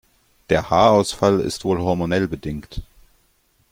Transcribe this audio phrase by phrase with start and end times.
[0.49, 2.81] Der Haarausfall ist wohl hormonell bedingt.